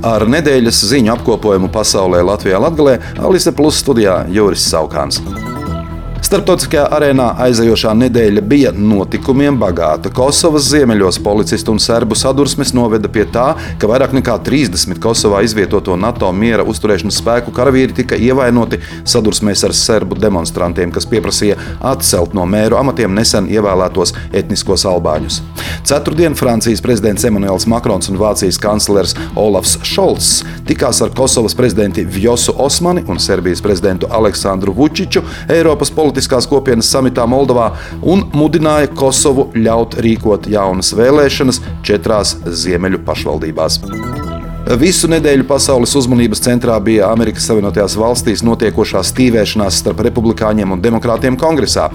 Ar 0.00 0.24
nedēļas 0.24 0.80
ziņu 0.88 1.12
apkopojumu 1.12 1.68
pasaulē 1.74 2.22
Latvijā 2.24 2.60
Latgalē 2.62 2.96
Alise 3.20 3.52
Plus 3.52 3.82
studijā 3.84 4.22
Juris 4.32 4.64
Saukāns. 4.72 5.20
Starptautiskajā 6.30 6.84
arēnā 6.94 7.24
aizejošā 7.42 7.90
nedēļa 7.98 8.42
bija 8.46 8.70
notikumiem 8.70 9.56
bagāta. 9.58 10.12
Kosovas 10.14 10.68
ziemeļos 10.70 11.16
policistu 11.24 11.72
un 11.74 11.80
serbu 11.82 12.14
sadursmes 12.14 12.70
noveda 12.70 13.08
pie 13.10 13.24
tā, 13.34 13.48
ka 13.82 13.88
vairāk 13.90 14.12
nekā 14.14 14.36
30 14.46 15.00
Kosovā 15.02 15.40
izvietoto 15.42 15.96
NATO 15.98 16.28
miera 16.30 16.62
uzturēšanas 16.70 17.18
spēku 17.18 17.50
karavīri 17.56 17.96
tika 17.98 18.14
ievainoti 18.14 18.78
sadursmēs 19.10 19.64
ar 19.66 19.74
serbu 19.74 20.20
demonstrantiem, 20.22 20.92
kas 20.94 21.08
pieprasīja 21.10 21.56
atcelt 21.90 22.38
no 22.38 22.46
mēru 22.46 22.78
amatiem 22.78 23.10
nesen 23.10 23.50
ievēlētos 23.50 24.14
etniskos 24.30 24.86
albāņus. 24.86 25.40
Ceturtdien 25.82 26.38
Francijas 26.38 26.84
prezidents 26.86 27.26
Emmanuels 27.26 27.66
Makrons 27.66 28.06
un 28.06 28.20
Vācijas 28.22 28.60
kanclers 28.62 29.16
Olafs 29.34 29.80
Šolts 29.82 30.30
tikās 30.70 31.02
ar 31.02 31.10
Kosovas 31.10 31.58
prezidentu 31.58 32.06
Vjosu 32.06 32.54
Osmani 32.54 33.02
un 33.10 33.18
Serbijas 33.18 33.66
prezidentu 33.66 34.06
Aleksandru 34.14 34.78
Vučiču 34.78 35.26
Eiropas 35.50 35.90
politiskajā 35.90 36.19
Politiskās 36.20 36.44
kopienas 36.50 36.88
samitā 36.92 37.24
Moldovā 37.24 37.70
un 38.04 38.26
mudināja 38.36 38.90
Kosovu 38.92 39.46
ļaut 39.56 39.96
rīkot 40.04 40.50
jaunas 40.52 40.92
vēlēšanas 40.92 41.62
četrās 41.80 42.34
ziemeļu 42.44 43.00
pašvaldībās. 43.08 43.80
Visu 44.78 45.08
nedēļu 45.10 45.48
pasaules 45.48 45.96
uzmanības 45.98 46.44
centrā 46.44 46.76
bija 46.78 47.08
Amerikas 47.10 47.48
Savienotajās 47.48 47.96
valstīs 47.98 48.44
notiekošā 48.46 49.00
stīvēšanās 49.08 49.80
starp 49.82 50.04
republikāņiem 50.06 50.76
un 50.76 50.82
demokrātiem 50.84 51.34
kongresā. 51.40 51.88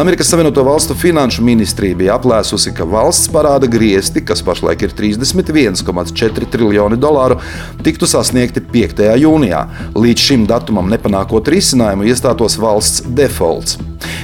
Amerikas 0.00 0.30
Savienoto 0.32 0.64
Valstu 0.64 0.96
finanšu 0.96 1.44
ministrija 1.44 1.98
bija 1.98 2.16
aplēsusi, 2.16 2.72
ka 2.72 2.88
valsts 2.88 3.28
parāda 3.34 3.68
griezti, 3.68 4.24
kas 4.24 4.40
pašlaik 4.46 4.86
ir 4.86 4.96
31,4 4.96 6.48
triljoni 6.54 6.96
dolāru, 6.96 7.36
tiktu 7.84 8.08
sasniegti 8.08 8.64
5. 8.64 9.04
jūnijā. 9.26 9.66
Līdz 9.92 10.28
šim 10.30 10.48
datumam 10.48 10.88
nepanākot 10.88 11.52
risinājumu, 11.52 12.08
iestātos 12.08 12.56
valsts 12.56 13.04
defaults. 13.12 13.76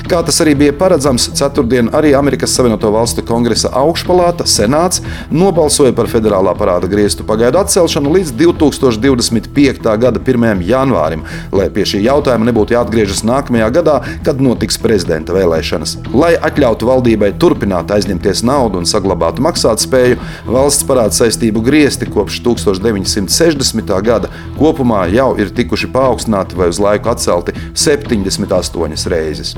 Kā 0.08 0.22
tas 0.24 0.38
arī 0.40 0.54
bija 0.56 0.72
paredzams, 0.72 1.26
ceturtdien 1.36 1.90
arī 1.92 2.14
Amerikas 2.16 2.54
Savienoto 2.56 2.88
Valstu 2.94 3.20
kongresa 3.28 3.68
augšpalāta, 3.76 4.46
senāts, 4.48 5.02
nobalsoja 5.28 5.92
par 5.92 6.08
federālā 6.08 6.54
parāda 6.56 6.88
griestu 6.88 7.26
pagaidu 7.28 7.58
atcelšanu 7.60 8.14
līdz 8.14 8.30
2025. 8.40 9.90
gada 10.00 10.22
1. 10.22 10.62
janvārim, 10.64 11.26
lai 11.52 11.66
pie 11.74 11.84
šī 11.90 12.00
jautājuma 12.06 12.48
nebūtu 12.48 12.72
jāatgriežas 12.72 13.20
nākamajā 13.28 13.66
gadā, 13.76 13.98
kad 14.24 14.40
notiks 14.40 14.80
prezidenta 14.80 15.36
vēlēšanas. 15.36 15.98
Lai 16.16 16.32
atļautu 16.40 16.88
valdībai 16.88 17.34
turpināt 17.36 17.92
aizņemties 17.92 18.40
naudu 18.48 18.80
un 18.80 18.88
saglabātu 18.88 19.44
maksātspēju, 19.44 20.16
valsts 20.48 20.88
parāda 20.88 21.18
saistību 21.18 21.60
griesti 21.68 22.08
kopš 22.08 22.40
1960. 22.48 23.92
gada 24.08 24.32
kopumā 24.56 25.04
jau 25.12 25.34
ir 25.36 25.52
tikuši 25.52 25.92
paaugstināti 25.92 26.56
vai 26.56 26.72
uz 26.72 26.80
laiku 26.80 27.12
atcelti 27.12 27.52
78 27.76 29.12
reizes. 29.12 29.52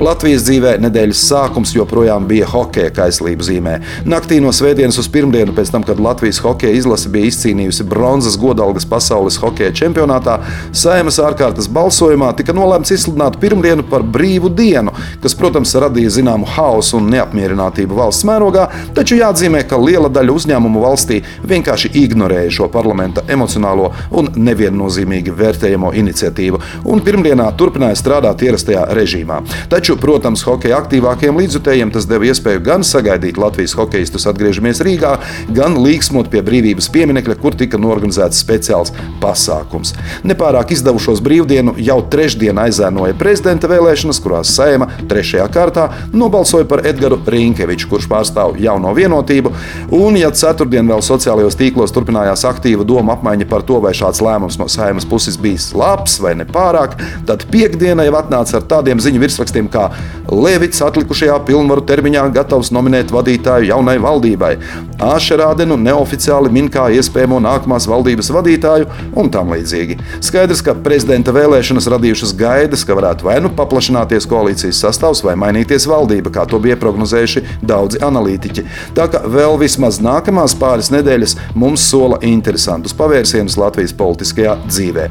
Latvijas 0.00 0.46
dzīvē 0.46 0.78
nedēļas 0.80 1.22
sākums 1.28 1.74
joprojām 1.76 2.24
bija 2.24 2.46
hokeja 2.48 2.88
kaislību 2.96 3.44
zīmē. 3.44 3.74
Naktī 4.08 4.38
no 4.40 4.48
svētdienas 4.48 4.96
uz 4.96 5.10
pirmdienu, 5.12 5.52
pēc 5.52 5.68
tam, 5.74 5.82
kad 5.84 5.98
Latvijas 6.00 6.38
hokeja 6.40 6.72
izlase 6.72 7.10
bija 7.12 7.28
izcīnījusi 7.28 7.84
bronzas 7.84 8.38
godalgas 8.40 8.88
pasaules 8.88 9.36
hokeja 9.42 9.74
čempionātā, 9.76 10.38
Saimas 10.72 11.18
ārkārtas 11.20 11.68
balsojumā 11.68 12.30
tika 12.38 12.54
nolēmts 12.56 12.94
izsludināt 12.96 13.36
pirmdienu 13.42 13.84
par 13.90 14.00
brīvu 14.00 14.48
dienu, 14.56 14.94
kas, 15.20 15.34
protams, 15.36 15.74
radīja 15.84 16.14
zināmu 16.16 16.48
haosu 16.48 16.96
un 16.96 17.12
neapmierinātību 17.12 18.00
valsts 18.00 18.24
mērogā, 18.24 18.70
taču 18.96 19.20
jāatzīmē, 19.20 19.66
ka 19.68 19.76
liela 19.84 20.08
daļa 20.08 20.38
uzņēmumu 20.38 20.80
valstī 20.86 21.20
vienkārši 21.44 21.92
ignorēja 22.06 22.56
šo 22.56 22.70
parlamenta 22.72 23.26
emocionālo 23.28 23.92
un 24.16 24.32
neviennozīmīgi 24.48 25.36
vērtējamo 25.44 25.92
iniciatīvu, 26.00 26.64
un 26.88 27.04
pirmdienā 27.04 27.52
turpināja 27.60 28.00
strādāt 28.00 28.48
ierastajā 28.48 28.88
režīmā. 28.96 29.42
Taču 29.68 29.89
Taču, 29.90 29.98
protams, 29.98 30.44
hokeja 30.46 30.76
aktīvākajiem 30.78 31.38
līdzjutējiem 31.40 31.88
tas 31.90 32.04
deva 32.06 32.28
iespēju 32.28 32.60
gan 32.62 32.84
sagaidīt 32.86 33.40
Latvijas 33.42 33.72
hokeistus 33.74 34.22
atgriežamies 34.30 34.78
Rīgā, 34.86 35.16
gan 35.50 35.74
līksmot 35.82 36.28
pie 36.30 36.44
brīvības 36.46 36.86
pieminekļa, 36.94 37.34
kur 37.42 37.56
tika 37.58 37.74
norganizēts 37.82 38.38
speciāls 38.38 38.92
pasākums. 39.18 39.96
Nepārāk 40.22 40.70
izdevušos 40.76 41.18
brīvdienu 41.26 41.74
jau 41.82 41.96
trešdien 42.12 42.60
aizēnoja 42.62 43.16
prezidenta 43.18 43.66
vēlēšanas, 43.72 44.20
kurās 44.22 44.52
Sēma 44.54 44.86
trešajā 45.10 45.48
kārtā 45.50 45.88
nobalsoja 46.14 46.68
par 46.70 46.84
Edgars 46.86 47.26
Rinkeviču, 47.34 47.90
kurš 47.90 48.06
pārstāv 48.14 48.60
jauno 48.62 48.94
vienotību. 48.94 49.50
Un, 49.98 50.20
ja 50.22 50.30
ceturtdien 50.30 50.86
vēl 50.86 51.02
sociālajos 51.02 51.58
tīklos 51.58 51.96
turpinājās 51.98 52.46
aktīva 52.46 52.86
doma 52.86 53.18
apmaiņa 53.18 53.50
par 53.50 53.66
to, 53.66 53.82
vai 53.82 53.90
šāds 53.98 54.22
lēmums 54.22 54.60
no 54.62 54.70
Sēmas 54.70 55.10
puses 55.10 55.34
bijis 55.34 55.72
labs 55.74 56.20
vai 56.22 56.36
nepārāk, 56.38 56.94
tad 57.26 57.48
piekdiena 57.50 58.06
jau 58.06 58.14
atnāca 58.22 58.60
ar 58.60 58.70
tādiem 58.76 59.02
ziņu 59.02 59.26
virsrakstiem, 59.26 59.66
kā 59.72 59.79
kā 59.80 60.10
Levits 60.30 60.82
atlikušajā 60.84 61.40
pilnvaru 61.48 61.82
termiņā 61.88 62.22
gatavs 62.34 62.70
nominēt 62.74 63.10
vadītāju 63.14 63.70
jaunai 63.72 63.96
valdībai, 64.02 64.52
Āšerādenu 65.00 65.78
neoficiāli 65.80 66.52
min 66.52 66.68
kā 66.70 66.84
iespējamo 66.94 67.40
nākamās 67.42 67.86
valdības 67.90 68.28
vadītāju 68.34 68.86
un 69.18 69.30
tam 69.32 69.50
līdzīgi. 69.54 69.96
Skaidrs, 70.22 70.60
ka 70.62 70.76
prezidenta 70.84 71.32
vēlēšanas 71.34 71.88
radījušas 71.94 72.34
gaidas, 72.38 72.84
ka 72.84 72.94
varētu 72.98 73.26
vai 73.26 73.38
nu 73.42 73.50
paplašināties 73.56 74.28
koalīcijas 74.30 74.82
sastāvs 74.84 75.24
vai 75.24 75.34
mainīties 75.40 75.88
valdība, 75.90 76.32
kā 76.34 76.44
to 76.46 76.60
bija 76.62 76.78
prognozējuši 76.80 77.44
daudzi 77.64 78.02
analītiķi. 78.04 78.66
Tā 78.98 79.08
kā 79.10 79.24
vēl 79.24 79.56
vismaz 79.64 80.02
nākamās 80.04 80.54
pāris 80.60 80.92
nedēļas 80.92 81.36
mums 81.58 81.88
sola 81.90 82.20
interesantus 82.26 82.94
pavērsienus 83.00 83.58
Latvijas 83.60 83.96
politiskajā 83.96 84.58
dzīvē. 84.68 85.08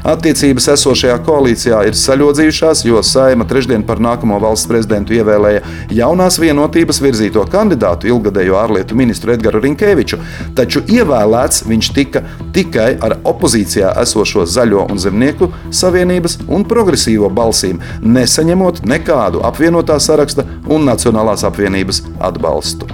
Attiecības 0.00 0.68
esošajā 0.74 1.18
koalīcijā 1.26 1.80
ir 1.88 1.96
saļodzījušās, 1.98 2.84
jo 2.88 3.02
Saima 3.04 3.44
trešdien 3.48 3.84
par 3.86 4.00
nākamo 4.00 4.38
valsts 4.40 4.68
prezidentu 4.70 5.12
ievēlēja 5.18 5.60
jaunās 5.92 6.38
vienotības 6.40 7.02
virzīto 7.04 7.44
kandidātu, 7.52 8.08
ilgadējo 8.08 8.56
ārlietu 8.60 8.96
ministru 8.96 9.34
Edgars 9.34 9.60
Rinkeviču, 9.64 10.20
taču 10.56 10.84
ievēlēts 10.88 11.66
viņš 11.68 11.92
tika 11.96 12.24
tikai 12.56 12.94
ar 13.04 13.18
opozīcijā 13.28 13.92
esošo 14.00 14.46
Zaļo 14.48 14.86
un 14.90 15.02
Zemnieku 15.02 15.50
savienības 15.68 16.40
un 16.48 16.64
progresīvo 16.68 17.28
balsīm, 17.36 17.82
nesaņemot 18.00 18.84
nekādu 18.88 19.44
apvienotā 19.46 20.00
saraksta 20.00 20.48
un 20.70 20.88
Nacionālās 20.88 21.44
apvienības 21.46 22.04
atbalstu. 22.30 22.88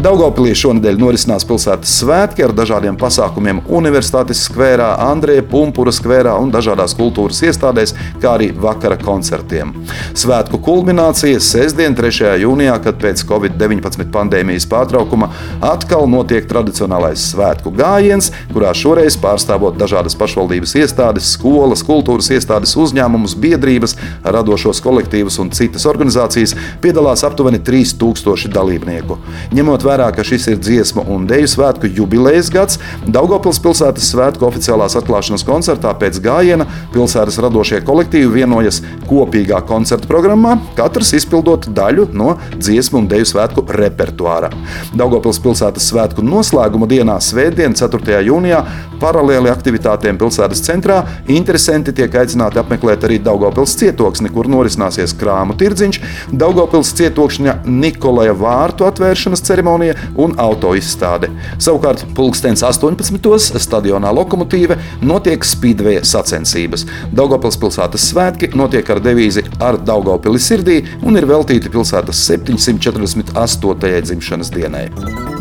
Daugopilī 0.00 0.54
šonadēļ 0.56 0.96
norisinās 0.96 1.44
pilsētas 1.44 1.90
svētki 2.00 2.40
ar 2.46 2.54
dažādiem 2.56 2.96
pasākumiem 2.96 3.58
Universitātes 3.68 4.38
skverā, 4.46 4.94
Andrija 5.04 5.42
Pumpura 5.44 5.92
skverā 5.92 6.38
un 6.40 6.48
dažādās 6.54 6.94
kultūras 6.96 7.42
iestādēs, 7.44 7.92
kā 8.22 8.30
arī 8.38 8.46
vakara 8.56 8.96
koncertiem. 8.96 9.74
Svētku 10.16 10.56
kulminācija 10.64 11.42
sestdien, 11.44 11.92
3. 11.98 12.30
jūnijā, 12.40 12.78
kad 12.86 12.96
pēc 13.02 13.26
Covid-19 13.28 14.08
pandēmijas 14.14 14.64
pārtraukuma 14.72 15.28
atkal 15.68 16.08
notiek 16.08 16.48
tradicionālais 16.48 17.26
svētku 17.34 17.74
gājiens, 17.76 18.30
kurā 18.54 18.72
šoreiz 18.72 19.20
pārstāvot 19.20 19.76
dažādas 19.76 20.16
pašvaldības 20.16 20.78
iestādes, 20.80 21.34
skolas, 21.34 21.84
kultūras 21.84 22.32
iestādes, 22.32 22.72
uzņēmumus, 22.80 23.36
biedrības, 23.44 23.98
radošos 24.24 24.80
kolektīvus 24.80 25.36
un 25.44 25.52
citas 25.52 25.84
organizācijas, 25.92 26.56
piedalās 26.80 27.28
aptuveni 27.28 27.60
3000 27.68 28.48
dalībnieku. 28.56 29.20
Ņemot 29.52 29.89
vērā, 29.90 30.08
ka 30.14 30.24
šis 30.26 30.46
ir 30.52 30.60
dziesmu 30.62 31.04
un 31.10 31.26
deju 31.30 31.48
svētku 31.50 31.90
jubilejas 31.90 32.50
gads, 32.52 32.78
Daugopils 33.10 33.60
pilsētas 33.62 34.10
svētku 34.12 34.46
oficiālās 34.48 34.96
atklāšanas 35.00 35.44
koncertā 35.46 35.92
pēc 35.98 36.20
gājiena 36.22 36.66
pilsētas 36.94 37.40
radošie 37.42 37.82
kolektīvi 37.86 38.30
vienojas 38.40 38.80
kopīgā 39.10 39.60
koncerta 39.68 40.08
programmā, 40.10 40.56
katrs 40.78 41.14
izpildot 41.18 41.68
daļu 41.74 42.08
no 42.16 42.36
dziesmu 42.56 43.02
un 43.02 43.10
deju 43.10 43.28
svētku 43.32 43.64
repertuāra. 43.80 44.52
Daugopils 44.96 45.40
pilsētas 45.42 45.90
svētku 45.90 46.24
noslēguma 46.26 46.88
dienā, 46.90 47.18
Svētdien, 47.20 47.74
4. 47.76 48.20
jūnijā, 48.26 48.60
paralēli 49.00 49.50
aktivitātēm 49.52 50.18
pilsētas 50.20 50.62
centrā, 50.64 51.00
interesanti 51.30 51.94
tiek 51.96 52.14
aicināti 52.22 52.60
apmeklēt 52.60 53.06
arī 53.08 53.20
Daugopils 53.24 53.76
cietoksni, 53.80 54.30
kur 54.34 54.48
norisināsies 54.50 55.14
krāmu 55.20 55.56
tirdziņš, 55.60 56.00
Daugopils 56.36 56.92
cietokšņa 56.98 57.56
Nikolaja 57.70 58.34
vārtu 58.36 58.86
atvēršanas 58.88 59.44
ceremonija 59.46 59.79
ceremonija 59.80 59.94
un 60.16 60.34
auto 60.38 60.74
izstāde. 60.76 61.30
Savukārt, 61.58 62.04
pulkstenis 62.14 62.62
18. 62.66 63.58
stadionā 63.60 64.12
Lokomotīve 64.14 64.78
notiek 65.02 65.44
spīdveja 65.44 66.04
sacensības. 66.04 66.86
Daugopils 67.12 67.58
pilsētas 67.60 68.10
svētki 68.12 68.52
notiek 68.54 68.88
ar 68.90 69.00
devīzi 69.00 69.44
ar 69.60 69.80
Daugopili 69.80 70.40
sirdī 70.40 70.80
un 71.02 71.16
ir 71.16 71.28
veltīti 71.28 71.72
pilsētas 71.72 72.24
748. 72.28 74.02
dzimšanas 74.04 74.50
dienai. 74.54 75.39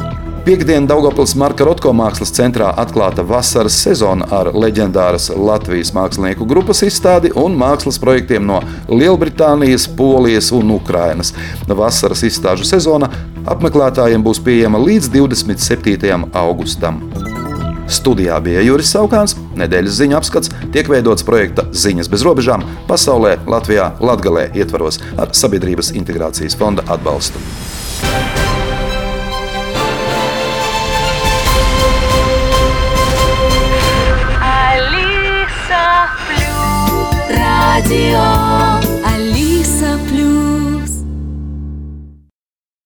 Piektdien 0.50 0.88
Daugopils 0.90 1.36
Marka 1.38 1.62
Rotko 1.62 1.92
mākslas 1.94 2.32
centrā 2.34 2.72
atklāta 2.82 3.22
vasaras 3.22 3.76
sezona 3.84 4.26
ar 4.34 4.48
leģendāras 4.58 5.28
Latvijas 5.38 5.92
mākslinieku 5.94 6.48
grupas 6.50 6.82
izstādi 6.88 7.30
un 7.38 7.54
mākslas 7.54 8.02
projektiem 8.02 8.48
no 8.50 8.58
Lielbritānijas, 8.90 9.86
Polijas 10.00 10.50
un 10.58 10.72
Ukrainas. 10.74 11.36
Vasaras 11.70 12.26
izstāžu 12.26 12.66
sezona 12.66 13.12
apmeklētājiem 13.46 14.26
būs 14.26 14.42
pieejama 14.42 14.82
līdz 14.82 15.12
27. 15.20 16.18
augustam. 16.42 16.98
Studijā 17.86 18.42
bija 18.42 18.66
Juris 18.66 18.90
Saukāns, 18.98 19.38
nedēļas 19.54 20.02
ziņu 20.02 20.18
apskats 20.18 20.50
tiek 20.74 20.90
veidots 20.90 21.30
projekta 21.30 21.70
Ziņas 21.70 22.10
bez 22.10 22.26
robežām 22.26 22.66
pasaulē, 22.90 23.38
Latvijā, 23.46 23.92
Latgalē 24.02 24.50
ietvaros 24.58 24.98
ar 25.14 25.30
Sabiedrības 25.30 25.94
integrācijas 25.94 26.58
fonda 26.58 26.90
atbalstu. 26.90 27.38